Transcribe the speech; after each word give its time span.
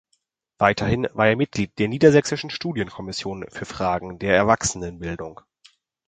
Weiterhin 0.57 1.07
war 1.13 1.27
er 1.27 1.35
Mitglied 1.35 1.77
der 1.77 1.87
Niedersächsischen 1.87 2.49
Studienkommission 2.49 3.45
für 3.51 3.65
Fragen 3.65 4.17
der 4.17 4.35
Erwachsenenbildung. 4.35 5.41